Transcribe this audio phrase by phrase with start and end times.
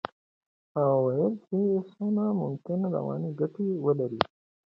[0.73, 1.57] هغه ویلي چې
[1.91, 4.21] سونا ممکن رواني ګټې ولري.